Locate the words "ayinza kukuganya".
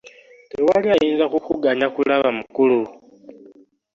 0.95-1.87